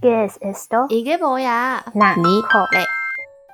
[0.00, 1.82] Guess esto 이게뭐야？
[1.94, 2.84] 那尼可嘞？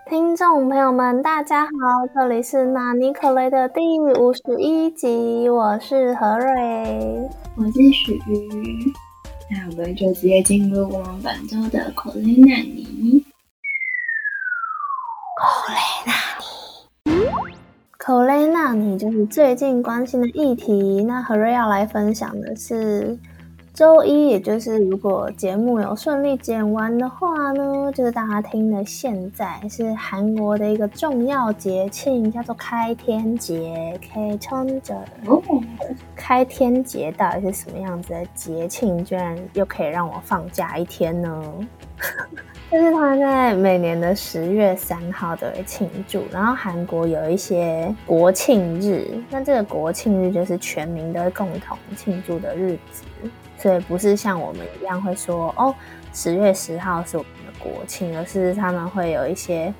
[0.08, 1.70] 听众朋友们，大家好，
[2.14, 7.28] 这里是纳尼可雷的第五十一集，我是何瑞。
[7.56, 8.92] 我是许瑜，
[9.50, 13.24] 那我们就直接进入我们本周的口雷纳尼。
[17.96, 21.04] 口雷纳尼就是最近关心的议题。
[21.04, 23.16] 那何瑞要来分享的是
[23.75, 34.95] 周一，也就是如果节目有顺利剪完的话呢，就是大家听的现在是韩国的一个重要节庆，叫做开天节 （K 春者）。
[35.27, 35.41] 哦，
[36.15, 39.03] 开天节到底是什么样子的节庆？
[39.03, 41.43] 居然又可以让我放假一天呢？
[42.75, 53.05] 就是他在每年的十月三号都会庆祝，然后韩国有一些国庆日，那这个国庆日就是全民都会共同庆祝的日子，
[53.57, 55.73] 所以不是像我们一样会说哦，
[56.11, 59.73] 十月十号是我们的国庆，而是他们会有一些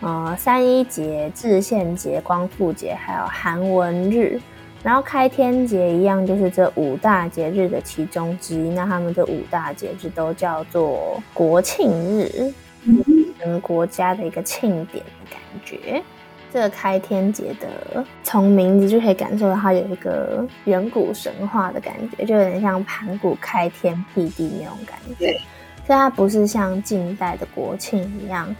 [0.00, 4.40] 呃三一节、制宪节、光复节，还有韩文日。
[4.82, 8.68] 然后开天节一样，就是这五大节日的其中之一。
[8.70, 12.52] 那他们这五大节日都叫做国庆日，
[13.44, 16.02] 嗯，国家的一个庆典的感觉。
[16.52, 25.26] 这个开天节的，从名字就可以感受到它有一个远古神话的感觉，就有点像盘古开天辟地那种感觉。
[25.26, 25.40] 对，
[25.84, 28.54] 所以它不是像近代的国庆一样。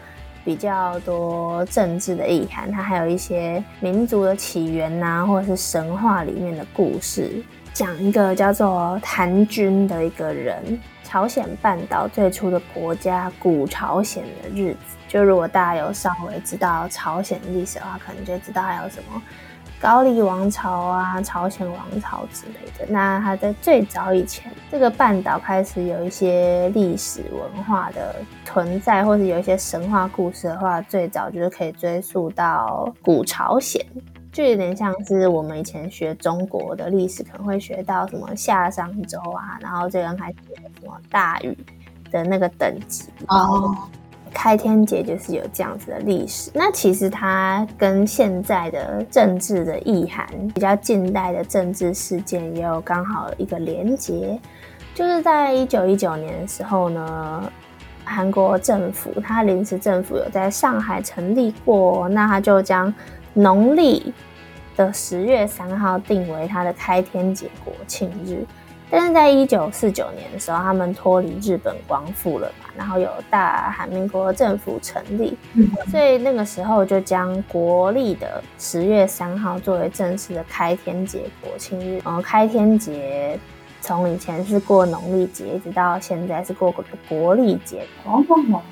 [0.47, 14.97] 比较多政治的意涵，它还有一些民族的起源呐、或者是神话里面的故事，讲一个叫做谭军的一个人，朝鲜半岛最初的国家古朝鲜的日子。
[15.09, 19.21] 就如果大家有稍微知道朝鲜历史的话，可能就知道还有什么。
[19.81, 22.87] 高丽王朝啊，朝鲜王朝之类的。
[22.91, 33.85] 那它在最早以前，这个半岛开始有一些历史文化的存在，或者有一些神话故事的话，最早就是可以追溯到古朝鲜，
[34.33, 40.37] 就有点像是我们以前学中国的历史，可能会学到什么夏商周啊，然后这刚开始
[40.81, 41.57] 什么大禹
[42.11, 43.05] 的那个等级。
[43.29, 43.77] 哦，
[44.33, 54.39] 开天节就是有这样子的历史，那其实它跟现在的政治的意涵，比较近代的政治事件也有刚好一个连结，
[54.95, 57.53] 就是在一九一九年的时候呢，
[58.05, 62.93] 韩国政府它临时政府有在上海成立过，那它就将
[63.33, 64.13] 农历
[64.77, 68.45] 的十月三号定为它的开天节国庆日。
[68.91, 82.01] 但是在一九四九年的时候，他们脱离日本光复了嘛，然后有大韩民国政府成立，嗯所以那个时候就将国历的十月三号作为正式的开天节国庆日。
[82.05, 83.39] 嗯，开天节
[83.87, 86.75] 从以前是过农历节，一直到现在是过
[87.09, 87.87] 国历节。
[88.05, 88.21] 哦，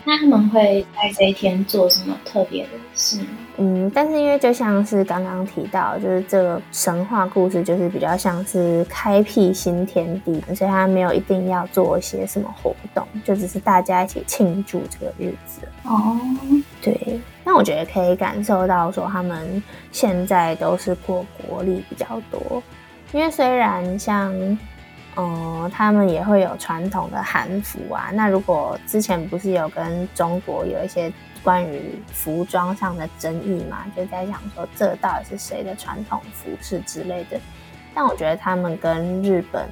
[0.04, 3.26] 那他们会在这一天做什么特别的事吗？
[3.58, 15.60] 嗯，但是因为就像是刚刚提到，就是这个神话故事，就是比较像是开辟新天地，所以它没有一定要做一些什么活动，就只是大家一起庆祝这个日子。
[15.84, 16.18] 哦，
[16.82, 22.60] 对，那我觉得可以感受到说，他们现在都是过国历比较多，
[23.12, 24.32] 因为虽然像，
[25.16, 28.10] 嗯，他们也会有传统的韩服啊。
[28.12, 37.38] 那如果之前不是有跟中国有一些关于服装上的争议嘛，就在想说这到底是谁的传统服饰之类的。
[37.94, 39.68] 但我觉得他们跟日本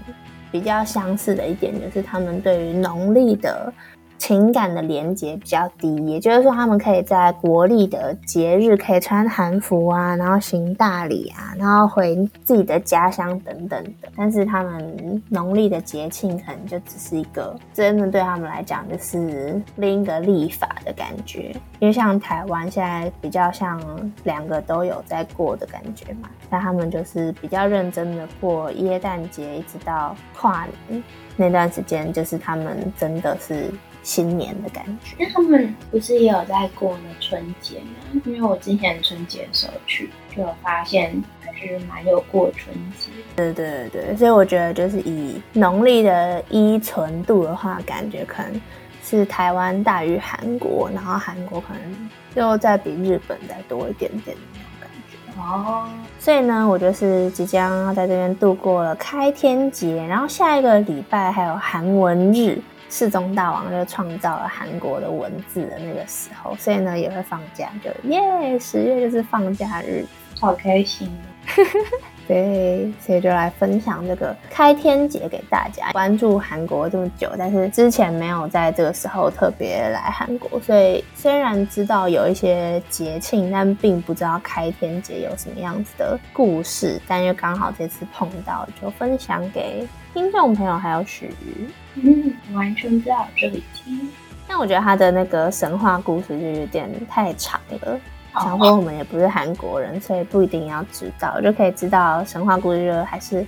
[0.52, 3.72] 比较相似的一点，就是他们对于农历的
[4.22, 14.08] 情感的连接比较低，也就是说，他们可以在国历的节日可以穿韩服啊，然后行大礼啊，然后回自己的家乡等等的。
[14.16, 21.52] 但是他们农历的节庆可能就只是一个，真的对他们来讲就是另一个历法的感觉。
[21.80, 23.82] 因为像台湾现在比较像
[24.22, 31.02] 两个都有在过的感觉嘛，那他们就是比较认真的过耶诞节，一直到跨年
[31.36, 33.68] 那段时间，就是他们真的是。
[34.02, 35.16] 新年的感觉。
[35.18, 38.20] 那他们不是也有在过呢春节吗？
[38.24, 43.10] 因为我之前春节的时候去，就有发现还是蛮有过春节。
[43.36, 48.60] 对对对对，所以我觉得就是以农历的依存度的话，感觉可能
[49.02, 55.40] 是台湾大于韩国，然后韩国可能又再比日本再多一点点的那种感觉。
[55.40, 55.88] 哦，
[56.18, 62.58] 所以呢，我就是即将要在这边度过了开天节，然后下一个礼拜还有韩文日。
[62.92, 70.04] 世宗大王就创造了韩国的文字的那个时候，所以呢也会放假，就耶，十月就是放假日，
[70.38, 71.64] 好开心哦！
[72.28, 75.90] 对，所以就来分享这个开天节给大家。
[75.92, 87.00] 关注韩国这么久，但是之前没有在这个时候特别来韩国，所以虽然知道有一些节庆，但并不知道开天节有什么样子的故事。
[87.08, 91.68] 但又刚好这次碰到，就分享给听众朋友还有许瑜。
[91.94, 94.10] 嗯，完全不知道这里听。
[94.46, 97.98] 但我觉得他的那个神话故事就有点太长了。
[98.34, 103.46] 想说我们也不是韩国人，所以不一定要知道，就可以知道神话故事就还是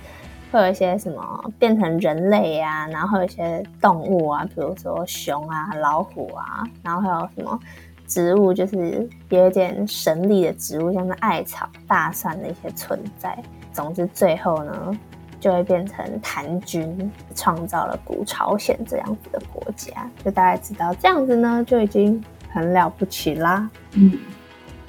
[0.51, 7.59] 会有一些什么变成人类啊，然后有一些动物啊，比如说熊啊、老虎啊，然后还有什么
[8.07, 13.37] 植物，就是有一点神力的植物，像是艾草、大蒜的一些存在。
[13.73, 14.97] 总之，最后呢，
[15.45, 22.19] 就会变成谭军创造了古朝鲜这样子的国家，就大概知道这样子呢，就已经
[22.49, 23.69] 很了不起啦。
[23.91, 24.17] 嗯。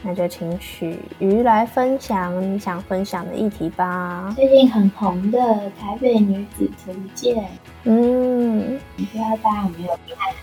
[0.03, 4.33] 那就请许瑜来分享你想分享的议题吧。
[4.35, 5.39] 最近很红的
[5.79, 7.37] 《台北女子图鉴》，
[7.85, 10.35] 嗯，不知道大家有没有看？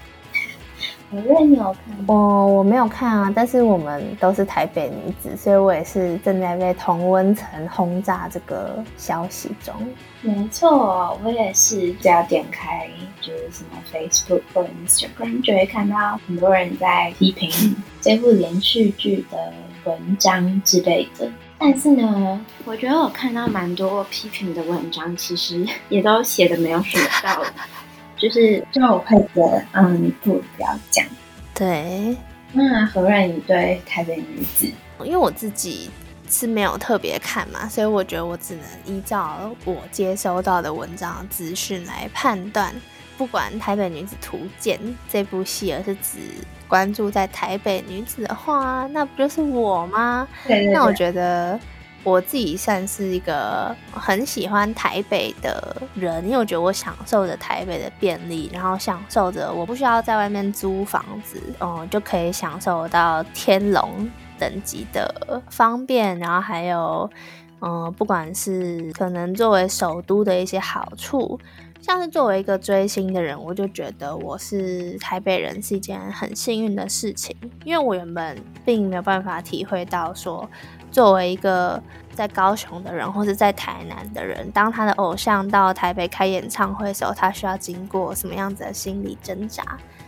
[1.27, 9.74] 我有看，我我没有看啊，但是我们都是台北女子，所以我也是正在被同温层轰炸这个消息中。
[10.21, 12.89] 没错，我也是，只要点开
[13.21, 21.30] 就是什么 Facebook 或 Instagram，就会看到很多人在批评这部连续剧的文章之类的。
[21.60, 27.48] 但是呢，我觉得我看到蛮多批评的文章，其实也都写的没有什么道理。
[28.18, 31.06] 就是就我会觉得，嗯，你不不要讲。
[31.54, 32.15] 对，
[32.51, 34.65] 那何润你对台北女子，
[35.04, 35.89] 因为我自己
[36.30, 42.74] 是没有特别看嘛，所以我觉得我只能依照我接收到的文章资讯来判断。
[43.18, 46.19] 不管《台北女子图鉴》这部戏，而是只
[46.68, 50.27] 关注在台北女子的话，那不就是我吗？
[50.71, 51.60] 那我觉得。
[52.04, 67.10] 我自己算是一个很喜欢台北的人，因为我觉得我享受着台北的便利，然后享受着我不需要在外面租房子，嗯，就可以享受到天龙等级的方便，然后还有，
[67.62, 71.40] 嗯，不管是可能作为首都的一些好处，
[71.80, 77.34] 像是作为一个追星的人，我就觉得我是台北人是一件很幸运的事情，
[77.64, 80.50] 因为我原本并没有办法体会到说。
[80.94, 81.81] 作为一个
[82.13, 89.63] 在高雄的人，或者在台南的人，当他的偶像到台北开演唱会的时候，他需要经过什么样子的心理挣扎？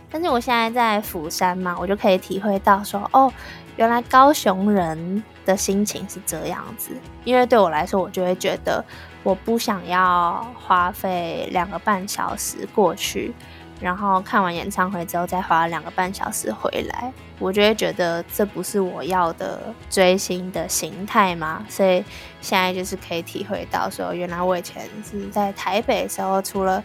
[0.08, 3.30] 但是我现在在釜山嘛，我就可以体会到说，哦，
[3.74, 6.92] 原来高雄人的心情是这样子。
[7.24, 8.82] 因为对我来说，我就会觉得，
[9.24, 13.34] 我不想要花费两个半小时过去。
[13.80, 21.64] 然后看完演唱会之后，再花两个半小时回来，我就会觉得这不是我要的追星的形态嘛。
[21.68, 22.02] 所以
[22.40, 26.82] 现在就是可以体会到，说原来我以前是在台北的时候，除了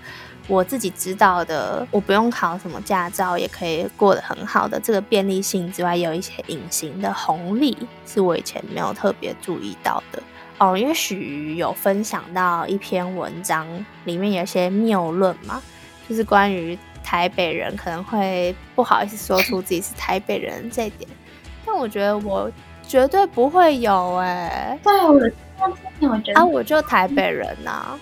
[0.48, 10.22] 我自己知道的，我不用考什么驾照也可以过得很好的这个便利性之外，有一些隐形的红利是我以前没有特别注意到的
[10.58, 10.78] 哦。
[10.78, 13.66] 因为许有分享到一篇文章，
[14.04, 15.62] 里面有些谬论嘛。
[16.08, 21.10] 就是关于台北人可能会不好意思说出自己是台北人这一点，
[21.66, 22.52] 但我觉得我
[22.88, 24.78] 绝对不会有哎。
[24.84, 27.98] 对，我我觉得啊，我就台北人呐。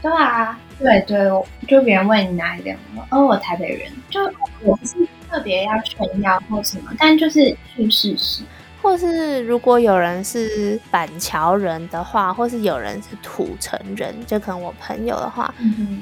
[0.00, 1.28] 对啊，对对，
[1.68, 2.76] 就别人问你哪里人，
[3.10, 4.20] 哦，我台北人，就
[4.60, 4.96] 我不是
[5.30, 8.42] 特别要炫耀或什么，但就是去事实。
[8.82, 15.54] 或是如果有人是板桥人的话，或是有人是土城人，就可能我朋友的话，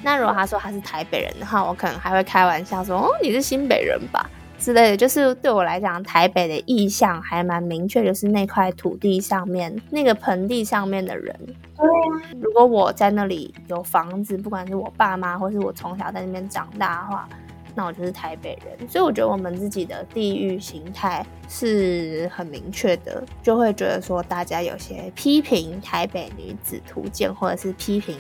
[0.03, 4.97] 那如果他说他是台北人的话，我可能还会开玩笑说，哦，你是新北人吧之类的。
[4.97, 11.37] 就是对我来讲，台北的意向还蛮明确，就是那块土地上面那个盆地上面的人。
[11.77, 17.29] 对啊，如果我在那里有房子，不管是我爸妈，或是我从小在那边长大的话。
[17.75, 28.17] 那我就是台北人，所以我觉得我们自己的地域形态是很明确的，就会觉得说大家有些批评台北女子图鉴，或者是批评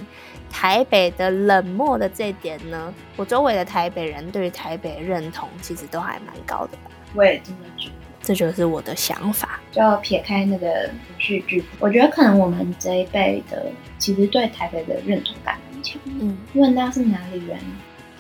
[0.51, 6.91] 台北的冷漠的这点呢，我周围的台北人对于台北认同其实都还蛮高的吧。
[7.15, 9.61] 我也这么觉得，这就是我的想法。
[9.73, 13.67] 就撇开那个连续剧，我觉得可能我们这一辈的
[13.99, 16.01] 其实对台北的认同感很强。
[16.05, 17.59] 嗯，问到是哪里人？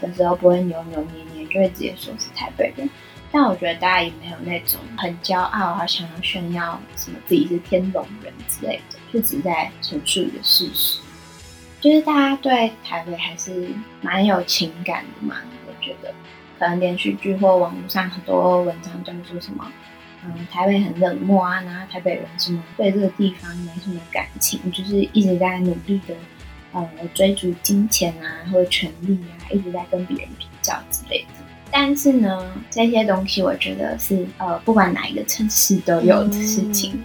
[0.00, 2.88] 的时候不会扭扭捏捏，就会直接说是台北人。
[3.32, 11.00] 但我觉得大家也没有那种很骄傲啊，想要炫耀什么自己是天龙人之类的，就只在陈述一个事实。
[11.80, 13.68] 就是大家对台北还是
[14.02, 15.36] 蛮有情感的嘛。
[15.66, 16.12] 我觉得
[16.58, 19.70] 可能连续剧或网络上很多文章都说什么
[20.22, 26.14] 嗯，台北很冷漠啊，然后台北人什么对这个地方没什么感情，就是一直在努力的
[26.72, 31.44] 呃追逐金钱啊或者权利啊，一直在跟别人比较之类的。
[31.72, 37.00] 但是呢，这些东西我觉得是呃，不管哪一个城市都有的事情。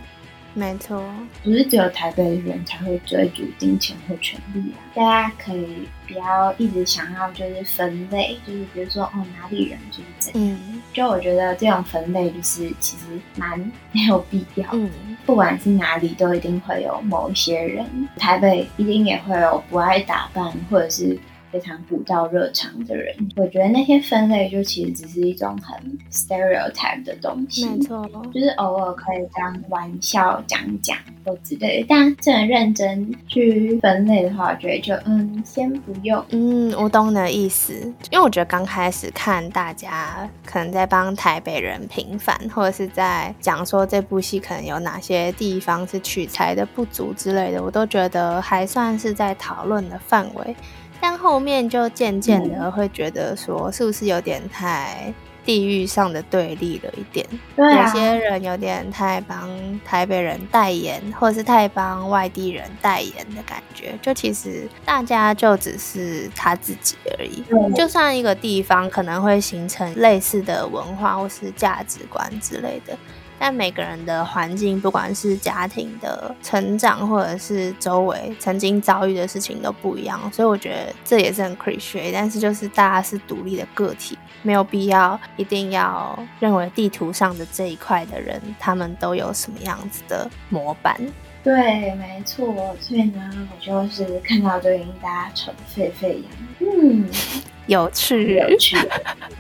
[0.58, 1.04] 没错，
[1.44, 4.80] 不是只有台北的人才会追逐金钱或权利啊！
[4.96, 10.58] 大家可以不要一直想要就是分类，就是比如说哦哪里人就是怎样，
[10.94, 13.04] 就我觉得这种分类就是其实
[13.36, 13.60] 蛮
[13.92, 14.66] 没有必要。
[14.72, 14.90] 嗯，
[15.26, 17.86] 不管是哪里，都一定会有某一些人，
[18.18, 21.20] 台北一定也会有不爱打扮或者是。
[21.56, 31.86] 非常古道热肠的人，我觉得那些分类就其实只是一种很 stereotype 的东西，没错，就是偶尔可以当玩笑讲讲或之类的。
[31.88, 36.22] 但真的认真去分类的话，我觉得就嗯，先不用。
[36.32, 37.72] 嗯，我懂你的意思，
[38.12, 50.54] 因为我觉得刚开始看大家可能在帮台北人平反，或者是在讲说这部戏可能有哪些地方是取材的不足之类的，我都觉得还算是在讨论的范围。
[51.00, 57.28] 但后面就渐渐的会觉得说，是不是有点太地域上的对立了一点？
[57.56, 59.50] 有些人有点太帮
[59.86, 63.94] 台北人代言，或者是太帮外地人代言的感觉。
[64.02, 67.44] 就其实大家就只是他自己而已。
[67.76, 72.98] 就算一个地方可能会形成类似的文化或是价值观之类的。
[73.38, 90.96] 但每个人的环境，不管是家庭的成长，或者是周围曾经遭遇的事情都不一样，所以我觉得这也是很 c r i s t 但是就是大家是独立的个体，没有必要一定要认为地图上的这一块的人，他们都有什么样子的模板。
[91.44, 92.76] 对，没错。
[92.80, 96.72] 所以呢，我就是看到这个，大家吵得沸沸扬。
[96.80, 97.08] 嗯，
[97.68, 98.76] 有趣，有趣。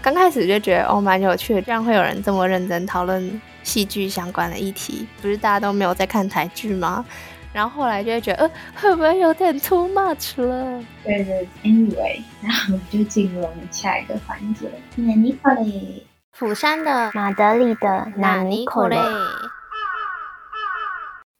[0.03, 3.41] 刚开始就觉得哦，蛮有趣的，这样会有人这么认真讨论。
[3.65, 7.03] 戏剧相关的议题，不是大家都没有在看台剧吗？
[7.51, 10.83] 然后后来就会觉得，呃，会不会有点 too much 了？
[11.03, 14.69] 对对，Anyway， 然后我们就进入我们下一个环节。
[14.95, 18.97] 纳尼可雷，釜山的马德里的纳尼可雷。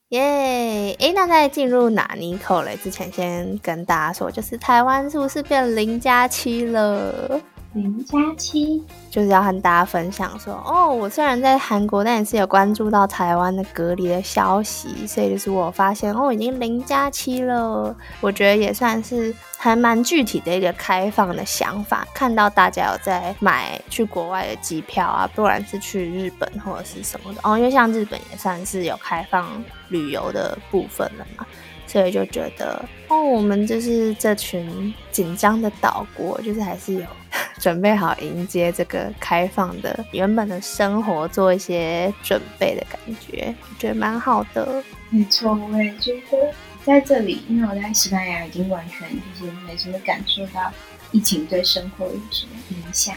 [0.10, 0.94] 耶！
[1.00, 7.42] 哎，那在进入纳尼可雷之前，先跟大家说，就是台湾是不是变零加七了？
[7.76, 17.94] 零加七就是要和大家分享说，哦，我虽然在韩国，但也是有关注到台湾的隔离的消息，所以就是我发现，哦，已经零加七了。
[18.22, 22.08] 我觉得也算是还蛮具体的一个开放的想法。
[22.14, 29.46] 看到大家有在买去国外的机票啊，不管是去日本或者是什么的，哦，因为像日本也算是有开放
[29.90, 31.46] 旅游的部分了嘛。
[31.96, 37.06] 所以就觉得哦，我们就是这群紧张的岛国，就是还是有
[37.58, 44.84] 准备好迎接这个开放的原本的生活，做一些准备的感觉，我觉得蛮好的。
[45.10, 49.08] 没错，我也觉得在这里，因为我在西班牙已经完全
[49.40, 50.70] 就是没什么感受到
[51.14, 53.16] 疫情对生活有什么影响。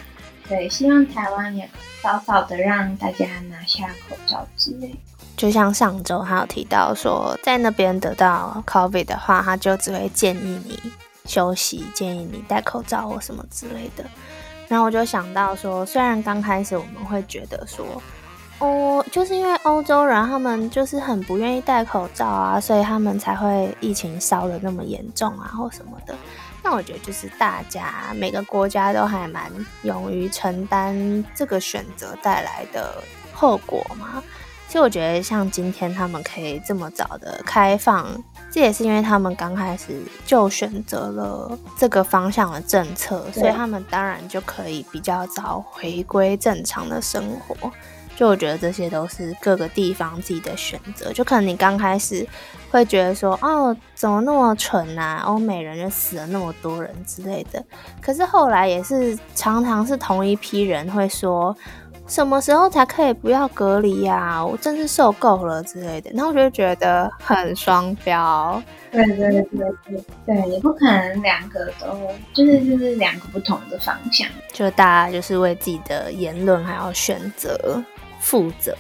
[0.48, 1.68] 对，希望台湾也
[2.02, 4.94] 早早的让大家拿下口罩之类。
[5.36, 10.80] 就像上周他有提到说，在那边得到 COVID 的话，他就只会建议你
[11.26, 14.04] 休息，建议你戴口罩或什么之类的。
[14.66, 17.86] 然后我就想到说，虽然刚开始我们会觉得说，
[18.58, 26.16] 哦，就是因为欧洲人他们就是很不愿意戴口罩啊，所以他们才会疫情烧的那么严重啊，或什么的。
[26.62, 29.50] 但我觉得就是大家每个国家都还蛮
[29.82, 34.22] 勇于承担这个选择带来的后果嘛。
[34.66, 38.06] 其实我觉得，像今天他们可以这么早的开放，
[38.50, 47.72] 这也是因为他们刚开始就选择了这个方向的政策，所以他们当然就可以比较早回归正常的生活。
[48.18, 51.12] 就我觉得这些都是各个地方自己的选择。
[51.12, 52.26] 就可能你刚开始
[52.68, 55.22] 会觉得说，哦，怎么那么蠢啊？
[55.24, 57.64] 欧美人就死了那么多人之类的。
[58.00, 61.56] 可是后来也是常常是同一批人会说。
[62.08, 64.42] 什么时候才可以不要隔离呀？
[64.42, 66.10] 我真是受够了之类的。
[66.14, 68.62] 然后我就觉得很双标。
[68.90, 71.86] 对对对对对，也不可能两个都
[72.32, 74.26] 就是就是两个不同的方向。
[74.50, 77.84] 就大家就是为自己的言论还要选择
[78.20, 78.76] 负责，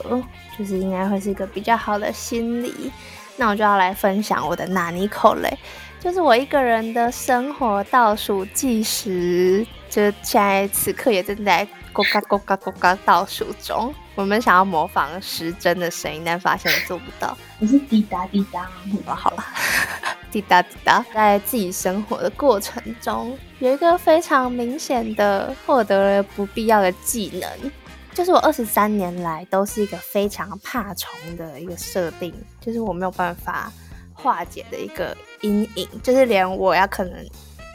[0.58, 2.92] 就是应该会是一个比较好的心理。
[3.36, 5.56] 那我就要来分享我的纳尼口嘞，
[6.00, 11.66] 就是我一个人的生活倒数计时，就现在此刻也正在。
[11.94, 17.36] 咕嘎咕嘎咕嘎倒数中，我们想要模仿时针的声音，但发现做不到。
[17.58, 18.70] 你是滴答滴答，
[19.16, 19.44] 好了，
[20.30, 21.04] 滴答滴答。
[21.12, 27.72] 在自己生活的过程中，有一个非常明显的获得了不必要的技能，
[28.18, 33.72] 就是我二十三年来都是一个非常怕虫的一个设定，就是我没有办法
[34.12, 37.14] 化解的一个阴影，就是连我要可能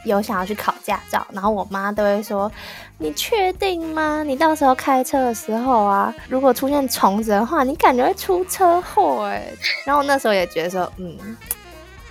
[0.04, 2.52] 有想要去考驾照，然后我妈都会说
[2.98, 4.22] ：“你确定吗？
[4.22, 9.50] 你到时候开车的时候啊，如果出现虫子的话，你感觉会出车祸哎。”
[9.86, 11.16] 然后那时候也觉得说：“嗯，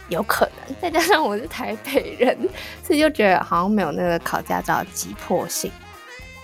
[0.10, 2.36] 有可能。”再加上我是台北人，
[2.84, 5.72] 所以就觉得好像没有那个考驾照的急迫性。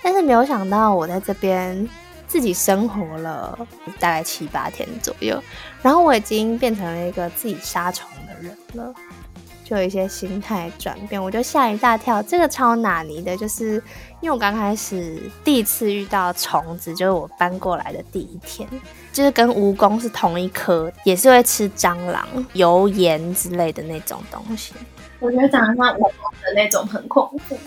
[0.02, 1.88] 但是没有想到，我在这边
[2.26, 3.58] 自己生活了
[3.98, 5.42] 大概七八天左右，
[5.82, 8.94] 然后我已经变成了一个自己杀虫的人了，
[9.64, 12.22] 就有一些心态转变，我就吓一大跳。
[12.22, 13.74] 这个超拿泥的，就是
[14.20, 18.68] 因为我刚开始第一次遇到虫子，就是我搬过来的第一天，
[19.12, 24.72] 就是跟蜈蚣是同一科，也是会吃蟑螂、油盐之类的那种东西。
[25.18, 27.58] 我觉得长得像蜈蚣的那种很恐怖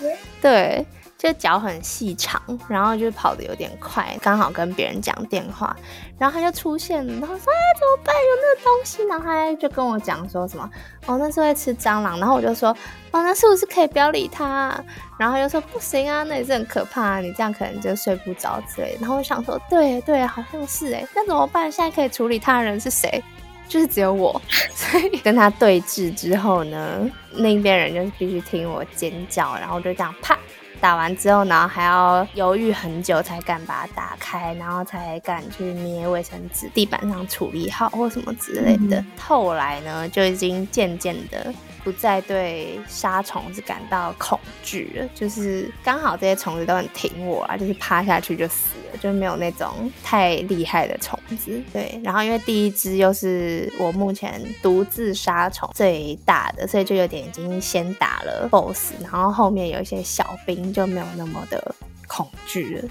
[0.41, 0.85] 对。
[1.23, 5.73] 就脚很细长，然后就跑得有点快，刚好跟别人讲电话，
[6.19, 8.13] 然后他就出现，然后说：“哎，怎么办？
[8.13, 10.69] 有那个东西？”然后他就跟我讲说什么
[11.07, 12.75] ：“哦，那是会吃蟑螂。”然后我就说
[13.11, 14.77] ：“哦，那是不是可以不要理他？”
[15.17, 21.71] 然后他就说：“不行啊，那也是很可怕，你这样可能就睡不着之类。”然后我想说：“对对，好像是哎，那怎么办？
[21.71, 23.23] 现在可以处理他的人是谁？
[23.69, 24.41] 就是只有我。
[24.75, 30.37] 所以跟他对峙之后呢，那边人就必须听我尖叫，然后就这样啪。”
[30.83, 39.01] 打完之后，然后还要犹豫很久才敢把它打开，然后才敢去捏卫生纸，地板上处理好或什么之类的。
[39.17, 41.53] 后来呢，就已经渐渐的。
[41.83, 51.61] 不再对杀虫子感到恐惧了，就是刚好这些虫子都很挺我啊，就是趴下去就死了，就没有那种太厉害的虫子。
[51.73, 61.75] 对，然后因为第一只又是我目前独自杀虫最大的，所以就有点已经先打了 BOSS，然后后面有一些小兵就没有那么的
[62.07, 62.89] 恐惧了。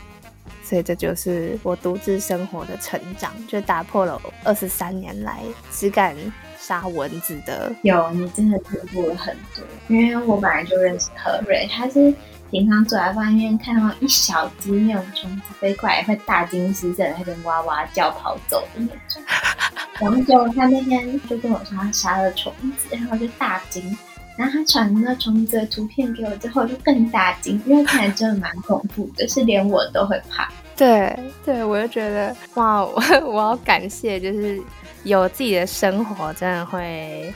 [0.62, 6.14] 所以这就是我独自生活的成长，就打破了二十三年来只敢。
[6.62, 9.64] 杀蚊子的有，你真的进步了很多。
[9.88, 12.14] 因为我本来就认识何瑞，他是
[12.52, 19.22] 平常走在外面看到一小只那种虫子飞过来，会大惊失色，他就哇哇叫跑走的那种。
[19.98, 23.96] 然后就他那天就跟我说他杀了虫子，然后就大惊。
[24.38, 30.48] 然后他传那虫子的图片给我之后，就更大惊，因为看来真的蛮恐怖的，是连我都会怕。
[30.76, 34.62] 对对，我就觉得哇，我 我要感谢就是。
[35.04, 37.32] 有自己的生活，真的会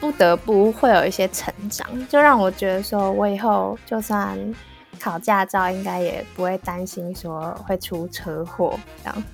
[0.00, 4.38] 不得不会有一些成长，就让我觉得说，我以后就算
[4.98, 9.24] 考驾照，应该也不会担心说会出车祸这样。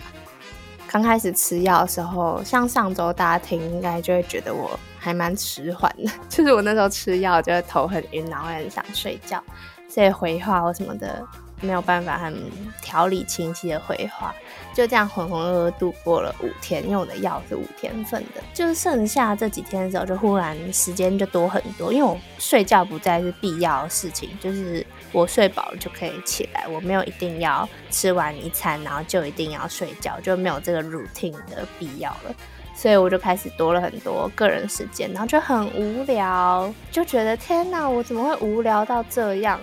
[0.88, 9.42] 刚开始吃药的时候，像上周大家听，应该就会觉得我还蛮迟缓的， 就是我那时候吃药就会头很晕，然后很想睡觉，
[9.88, 11.22] 所以回话或什么的。
[11.62, 12.38] 没有办法很
[12.82, 14.34] 条理清晰的回话，
[14.76, 18.42] 就这样浑浑噩噩度过了五天，因为我的药是五天份的。
[18.52, 32.34] 就是剩下这几天的时候，就忽然时间就多很多，因为我睡觉不再是必要的事情，就是我睡饱了就可以起来，我没有一定要吃完一餐然后就一定要睡觉，就没有这个 routine 的必要了，
[32.74, 39.58] 所以我就开始多了很多个人时间，然后就很无聊，就觉得天哪，我怎么会无聊到这样？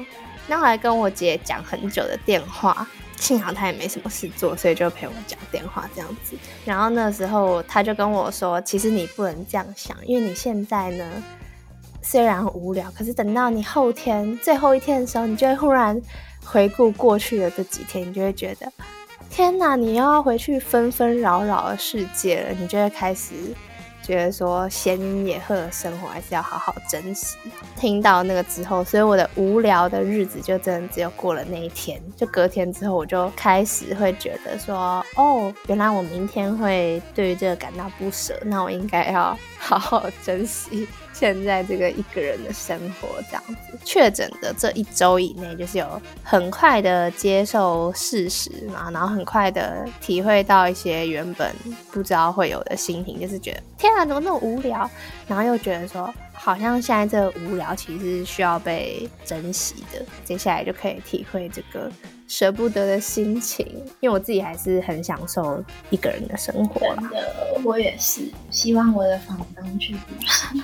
[0.48, 2.86] 然后还跟我姐讲很久的电话，
[3.24, 6.36] 幸好他也没什么事做，所以就陪我讲电话这样子。
[6.66, 11.24] 然后那时候他就跟我说：“其实你不能这样想，因为你现在呢
[12.02, 16.02] 虽然无聊，可是等到你后天最后一天的时候，你就会忽然
[16.44, 18.70] 回顾过去的这几天，你就会觉得
[19.30, 23.32] 天哪，你又要回去纷纷扰扰的世界了，你就会开始。”
[24.04, 27.38] 觉得说闲云野鹤的生活还是要好好珍惜。
[27.78, 32.00] 听到那个之后，所以我的无聊的日子就真的只有过了那一天。
[32.16, 40.88] 就隔天之后，我就开始会觉得说，哦，原来我明天会对于这个感到不舍，那我应该要好好珍惜。
[41.14, 51.54] 现在这个一个人的生活这样子，确诊的这一周以内，就是有很快的接受事实嘛，然后很快的体会到一些原本
[51.92, 54.90] 不知道会有的心情，就是觉得天啊，怎么那么无聊，
[55.28, 61.92] 然后又觉得说，好像现在这个无聊其实是需要被珍惜的，接下来就可以体会这个
[62.28, 63.66] 舍不得的心情，
[64.00, 66.80] 因为我自己还是很享受一个人的生活。
[66.96, 70.64] 真的，我也是，希望我的房东去旅行。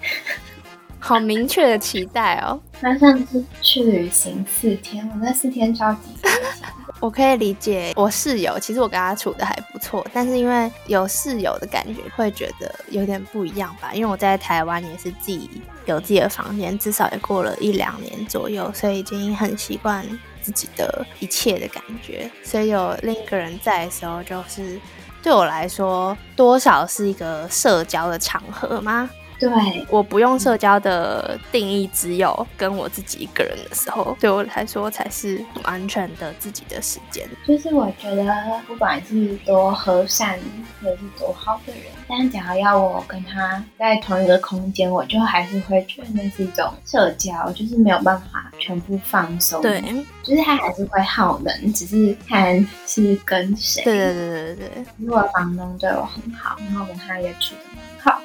[0.98, 2.60] 好明确的期待哦！
[2.80, 6.40] 他上次去旅行四天，我那四天超级开心。
[7.00, 13.90] 我可以理解，我室友其实我跟他处的还不错，但是因为有室友的感觉，会觉得有点不一样吧。
[13.94, 15.48] 因为我在台湾也是自己
[15.86, 20.04] 有自己的房间，至少也过了一两年左右，所以已经很习惯。
[20.42, 22.28] 自自己的一切的感觉。
[22.42, 24.80] 所以有另一个人在的时候，就是
[25.22, 29.08] 对我来说，多少是一个社交的场合吗？
[29.40, 37.26] 对，我不用社交的定义，只有跟我自己一个人的时候，对我来说才是完全的自己的时间。
[37.48, 40.38] 就是我觉得，不管是多和善
[40.82, 49.62] 或者是多好的人，但只要要我跟他在同一个空间，我就还是会觉得那是一种社交，就是没有办法全部放松。
[49.62, 49.82] 对，
[50.22, 53.82] 就是他还是会耗能，只是看是跟谁。
[53.84, 54.84] 对对对对对。
[54.98, 57.69] 如果房东对我很好，然后跟他也处的。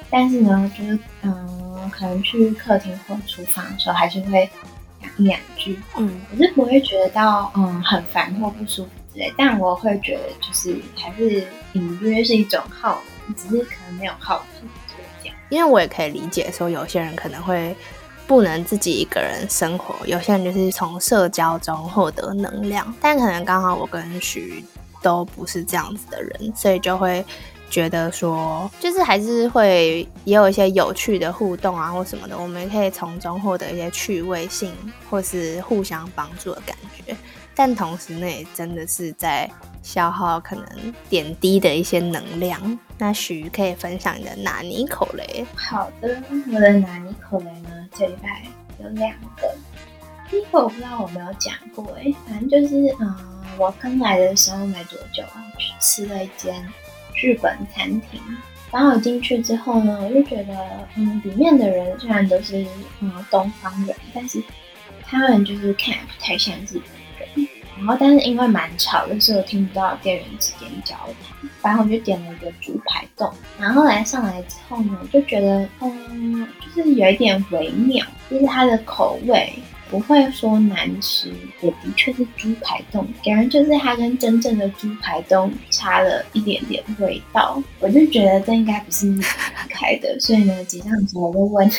[0.06, 4.48] 好，但是呢，就是嗯，可能去客厅或厨房的时候，还是会
[5.00, 5.78] 讲一两句。
[5.96, 13.00] 嗯，我是不会觉得到嗯很烦或不舒服之类，但我会觉得就是还是隐约是一种耗
[13.36, 14.66] 只是可能没有好处
[15.22, 15.36] 这样。
[15.48, 17.74] 因为我也可以理解说，有些人可能会
[18.26, 24.64] 不能自己一个人生活，有些人就是从社交中获得能量，但可能刚好我跟徐
[25.02, 27.24] 都不是这样子的人，所以就会。
[27.68, 34.72] 觉得说，就是还是会也有一些有趣的互动啊，或什么的，我们可以从中获得一些趣味性，
[35.10, 37.16] 或是互相帮助的感觉。
[37.54, 39.50] 但同时，那也真的是在
[39.82, 42.78] 消耗可能点滴的一些能量。
[42.98, 45.44] 那许可以分享你的拿尼口雷。
[45.54, 48.42] 好的，我的拿尼口雷呢，这一拜
[48.82, 49.54] 有两个。
[50.28, 53.14] 第一个我不知道我没有讲过哎，反正就是，嗯，
[53.58, 55.22] 我刚来的时候没多久，
[55.56, 56.66] 去吃了一间。
[57.16, 58.20] 日本餐厅，
[58.70, 60.54] 然后我进去之后呢，我就觉得，
[60.96, 62.64] 嗯，里面的人虽然都是
[63.00, 64.42] 嗯东方人，但是
[65.02, 66.82] 他们就是看不太像日本
[67.18, 67.48] 人。
[67.78, 71.50] 然后，但是因为蛮吵的，所以我听不到店员之间交谈。
[71.60, 79.52] 反正我就点了一个猪排冻，然后来上来之后呢，我就觉得，嗯，就是有一点微妙，就是它的口味。
[79.96, 81.32] 不会说难吃，
[81.62, 87.62] 也的确是猪排冻，感觉就是它跟真正的猪排冻差了一点点味道。
[87.80, 91.70] 我就觉得这应该不是日本开的，所以呢，结账的时候我就问，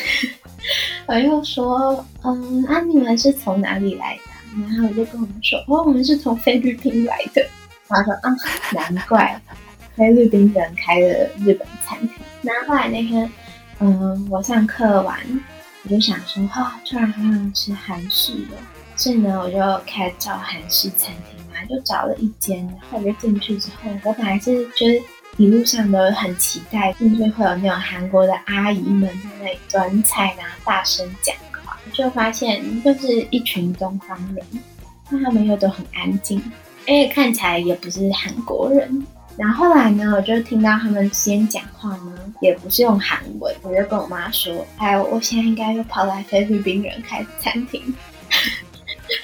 [1.06, 4.22] 我就说，嗯，啊，你们是从哪里来的？
[4.68, 7.46] 然后我就跟我们说，哦，我们是从菲律宾来的。
[7.88, 8.36] 他说，啊，
[8.74, 9.40] 难怪
[9.96, 12.10] 菲律宾人开的日本餐厅。
[12.42, 13.32] 那后来那天，
[13.78, 15.20] 嗯，我上课完。
[15.88, 18.58] 我就想说，哈，突然好想吃韩式的，
[18.98, 19.58] 所以呢，我就
[19.90, 25.02] 开始找韩式餐厅嘛，就找了一间，然后就进去之后，我本来是就是
[25.38, 34.46] 一路上都很期待，进去会有那种韩国的阿姨们在那里端菜然后大声讲话，就发现就是一群东方人，
[35.10, 36.38] 那他们又都很安静，
[36.82, 39.08] 而且看起来也不是韩国人。
[39.38, 47.82] 然后后来呢，我就听到他们先讲话呢，也不是用韩文，我就跟我妈说：“哎，我现在应该又跑来菲律宾人开餐厅。”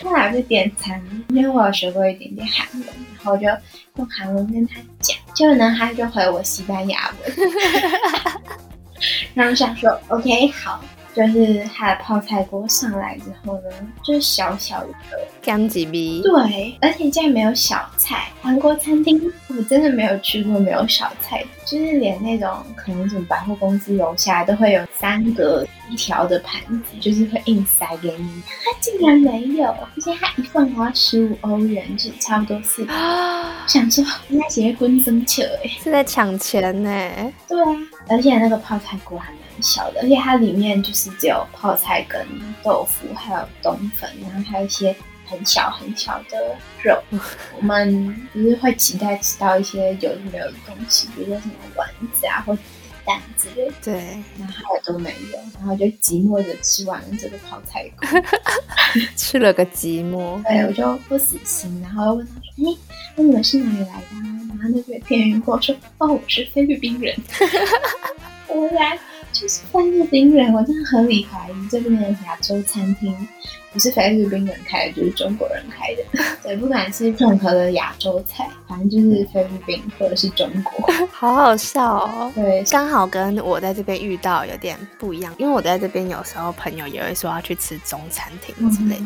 [0.03, 3.47] 后来就点餐，因为我有学过一点点韩文，然后我就
[3.97, 7.49] 用韩文跟他讲，结果呢，他就回我西班牙文，
[9.33, 13.69] 然后想说：“OK，好。”就是它的泡菜锅上来之后呢，
[14.03, 14.89] 就是小小的
[15.41, 18.29] 干几米，对，而且竟然没有小菜。
[18.41, 36.89] 韩国餐厅我真的没有去过没有小菜，就是连那种可能什么百货公司楼下都会有三个一条的盘子，就是会硬塞给你，它竟然没有，而且它一份花十五欧元，就差不多是啊，想说应该结婚争抢哎，是在抢钱呢。
[37.47, 37.67] 对啊，
[38.09, 39.31] 而且那个泡菜锅还。
[39.61, 42.25] 小的，而且它里面就是只有泡菜跟
[42.63, 47.01] 豆腐，还有冬粉，然后还有一些很小很小的肉。
[47.57, 52.57] 我们就是会期待吃到一些有没有的东西，比如说什么丸子啊或
[53.05, 53.71] 蛋之类。
[53.83, 53.93] 对，
[54.39, 58.21] 然后都没有，然后就寂寞的吃完了这个泡菜 锅，
[59.15, 60.41] 吃了个寂寞。
[60.43, 62.77] 对，我就不死心，然后问他说：“哎，
[63.15, 64.03] 那你们是哪里来的？”
[64.49, 67.15] 然后那个店员跟我说：“哦，我是菲律宾人。
[68.47, 68.97] ”我来。
[69.33, 73.27] 就是菲律宾人，我真的合理怀疑这边的亚洲餐厅
[73.73, 76.03] 不是菲律宾人开的，就是中国人开的。
[76.43, 82.31] 对，不管是任何的亚洲菜，反正就是菲律宾或者是中国， 好好笑哦。
[82.35, 89.05] 对，刚好跟我在这边遇到有点不一样，因为我在这边有时候朋友也会说要去吃中餐厅之类的。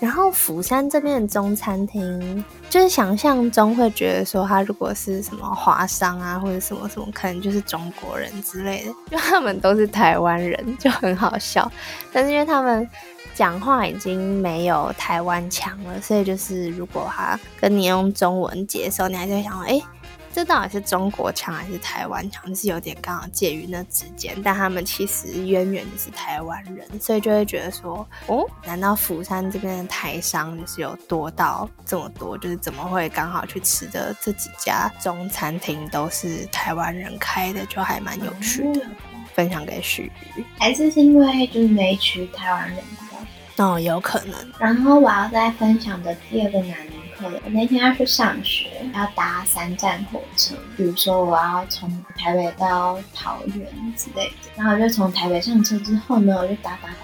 [0.00, 11.70] 然后釜山这边的中餐厅，就是想象中会觉得说，他如果是什么华商啊，或者什么什么，可能就是中国人之类的，因为他们都是台湾人，就很好笑。
[12.10, 12.88] 但是因为他们
[13.34, 19.80] 讲话已经没有台湾腔了，所以就是如果他跟你用中文接受，你还是会想，哎，
[20.32, 22.54] 这到底是中国腔还是台湾强？
[22.54, 32.36] 是有点刚好介于那之间，但他们其实渊源就是台湾人，所以就会觉得说，哦，难道釜山这边的台商就是有多到这么多？
[32.36, 38.86] 就是怎么会刚好去吃的这几家中餐厅都是台湾人开的，就还蛮有趣的。
[39.32, 42.78] 分享给许瑜，还是是因为就是没去台湾人
[43.60, 44.34] 哦，有可能。
[44.58, 46.76] 然后我要再分享的第二个难。
[47.22, 50.54] 我那天要去上学，要搭三站火车。
[50.74, 56.96] 比如说，我要从台北到桃园之类的，然后我就从台北上车之后呢，我就搭搭搭，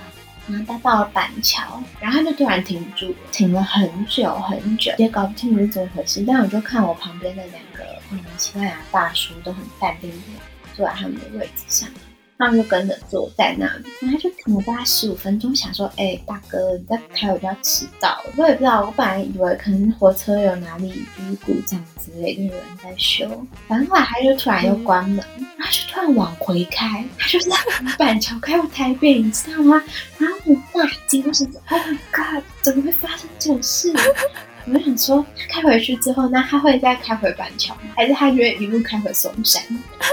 [0.49, 6.25] 然后搭到了板桥，然后就突然停住，停了很久很久，也搞不清楚是怎么回事。
[6.27, 10.17] 但我就看我旁边的两个嗯西班牙大叔都很淡定的
[10.75, 11.87] 坐在他们的位置上。
[12.39, 23.47] 他们就跟着坐在那里，然后就停了大概十五分钟，想说：“哎，大哥，你在开，我就要迟到。”我也不知道，我本来以为可能火车有哪里就是故障之类的，有人在修。
[23.67, 25.25] 反正后来他就突然又关门，
[25.57, 27.57] 然后就突然往回开，他就在
[27.97, 29.83] 板桥开到台北，你知道吗？
[30.19, 33.93] 然后我大惊，我说：“Oh my god，怎么会发生这种事？”
[34.67, 37.83] 我就想说，开回去之后，那他会再开回板桥吗？
[37.95, 39.63] 还是他觉得一路开回松山？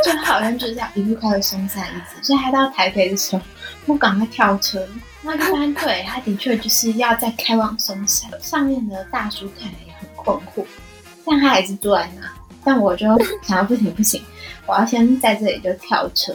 [0.05, 2.23] 就好像就是这样一路开回松山一直。
[2.23, 3.41] 所以他到台北的时候，
[3.87, 4.87] 我赶快跳车。
[5.23, 8.29] 那一般对他的确就是要再开往松山。
[8.39, 10.65] 上面的大叔看来也很困惑，
[11.25, 12.29] 但他还是坐在那。
[12.63, 13.07] 但我就
[13.41, 14.21] 想要不行不行，
[14.65, 16.33] 我要先在这里就跳车。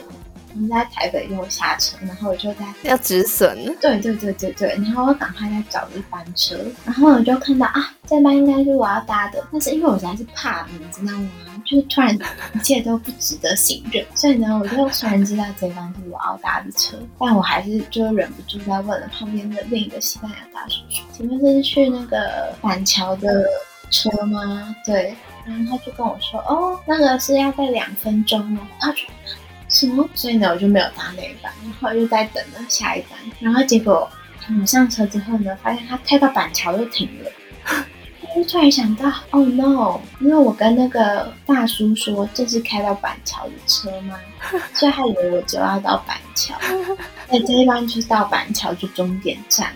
[0.59, 3.57] 我们在台北又下车，然后我就在要止损。
[3.81, 11.31] 对对对对对，然后我赶快再找一班车，然后我就看到啊，这班应该是我要搭的，但是因为我实在是怕，你知道吗？
[11.65, 12.13] 就是突然
[12.55, 23.47] 一切都不值得信任，所以呢，我就突然知道这班是我要搭的车，但我还是就忍不住在问了旁边的另一个西班牙大叔说：“请问这是去那个板桥的
[23.93, 25.15] 车吗？”对，
[25.47, 29.03] 然后他就跟我说：“哦，那个是要在两分钟哦。”他就。
[29.69, 30.09] 什么？
[30.15, 34.11] 所以呢，我就没有搭那一班，然后又在等了下一班，然后结果
[34.61, 37.31] 我上车之后呢，发现他开到板桥又停了，
[38.35, 40.01] 我就突然想到，Oh no！
[40.21, 44.19] 因为我跟那个大叔说这是开到板桥的车吗？
[44.73, 46.55] 所以他以为我就要到板桥，
[47.29, 49.75] 那这一班就是到板桥就终点站，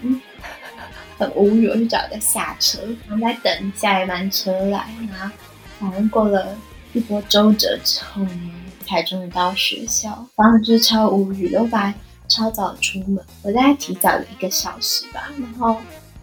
[1.19, 2.79] 很无语，我就找个下车，
[3.09, 5.35] 然后再等下一班车来，然后
[5.79, 6.57] 反正过了
[6.95, 8.51] 一波周折之后呢。
[8.83, 11.61] 才终于到学校，然后就是超无语的。
[11.61, 11.95] 我本来
[12.29, 15.29] 超早出门，我大概提早了一个小时吧。
[15.41, 15.77] 然后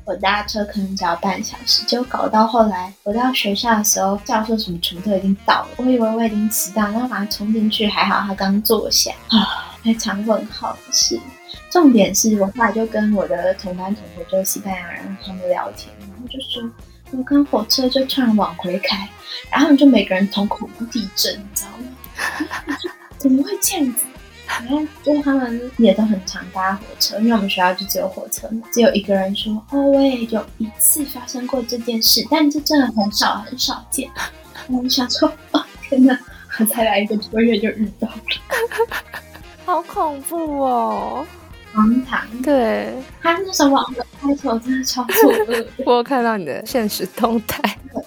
[0.05, 5.67] 我搭车可能只要半小时，就搞到后来我到学校的时候，教授什么全部都已经到了。
[5.77, 11.19] 我以为我已经迟到，然后马上冲进去，还好他刚坐下啊， 非常问号的是。
[11.69, 16.67] 重点是我后来就跟我的同班同学，就是西班牙人，他们聊天，然后就说
[17.11, 18.97] 我跟火车就突然往回开，
[19.51, 21.85] 然后他们就每个人瞳孔地震，你知道吗？
[23.17, 24.05] 怎么会这样子？
[24.47, 28.61] 然后就是他们也都很常搭火车，因为我们学校就只有火车嘛。
[28.73, 34.09] 只有一个人说：“哦，我也有一次发生过这件事，但这真的很少很少见。”
[34.69, 36.19] 我想说：“哦，天哪！
[36.57, 38.15] 我 再来一个多月就遇到了，
[39.65, 41.25] 好恐怖哦！”
[41.73, 42.93] 荒唐，对。
[43.21, 45.65] 他那时候网的开头真的超错愕。
[45.85, 47.61] 我看到你的现实动态。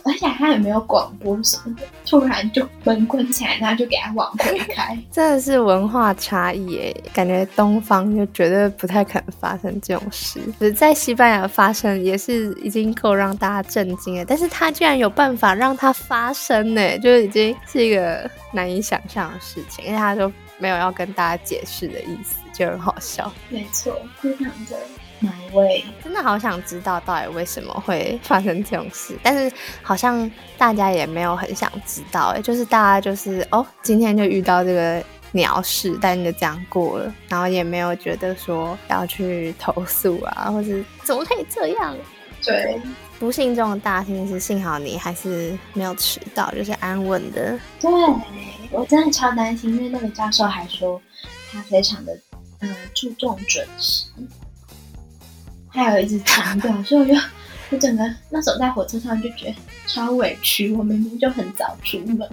[0.04, 23.32] 而且他也没有广播什么的，突然就门关起来，然后就给他往回开， 真的是文化差异诶，感觉东方就绝对不太可能发生这种事，是在西班牙发生也是已经够让大家震惊了，但是他居然有办法让它发生呢，就已经是一个难以想象的事情，因为他就没有要跟大家解释的意思，就很好笑。
[23.48, 24.76] 没错，非常的。
[25.24, 25.84] 哪位？
[26.02, 41.96] 真的好想知道到底为什么会发生这种事，但是好像大家也没有很想知道，哎，就是大家就是哦，今天就遇到这个鸟事，但就这样过了，然后也没有觉得说要去投诉啊，或是怎么可以这样？
[42.44, 42.80] 对，
[43.20, 47.56] 不幸中的大幸是，幸好你还是没有迟到，就是安稳的。
[47.80, 47.90] 对，
[48.72, 51.00] 我真的超担心，因为那个教授还说
[51.52, 52.12] 他非常的
[52.62, 54.06] 嗯注重准时。
[55.68, 57.20] 还有一直强调，所以我就
[57.70, 59.54] 我整个那时候在火车上就觉得
[59.86, 60.72] 超委屈。
[60.72, 62.28] 我明明就很早出门，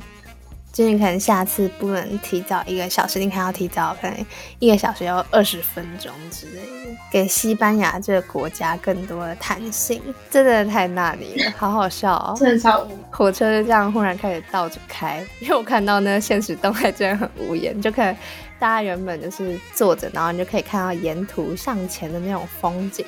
[0.80, 4.26] 就你可能下次不能提早一个小时，你可能要提早可能
[4.60, 12.34] 一个小时要二十分钟之类的，给西班牙这个国家更多的弹性，真的太那里了，好好笑哦！
[12.40, 18.16] 真的超无火车就这样忽然开始倒着开，因为我看到那个现实动态真的很无言，就看
[18.58, 23.06] 大家原本就是坐着，然后你就可以看到沿途向前的那种风景。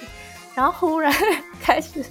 [0.54, 1.10] 然后忽然
[1.64, 2.04] 开始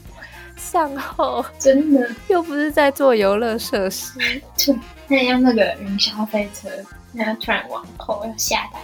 [0.61, 4.13] 向后，真的又不是在做游乐设施，
[4.55, 4.77] 就
[5.09, 6.69] 那样那个云霄飞车，
[7.13, 8.81] 那突然往后要下来。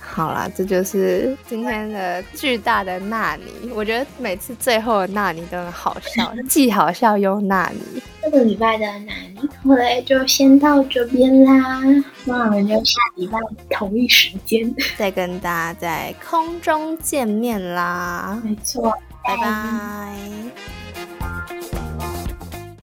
[0.00, 3.70] 好啦，这就是今天的巨大的纳尼。
[3.72, 8.02] 我觉得每次最后的纳尼都很好笑，既好笑又纳尼。
[8.20, 11.80] 这个礼拜的纳尼后来就先到这边啦，
[12.24, 13.38] 那我们就下礼拜
[13.70, 18.42] 同一时间再跟大家在空中见面啦。
[18.44, 20.79] 没错，拜拜。
[21.20, 21.59] thank you